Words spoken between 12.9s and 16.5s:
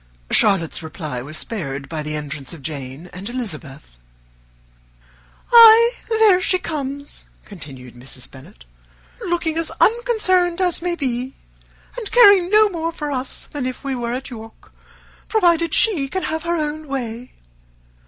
for us than if we were at York, provided she can have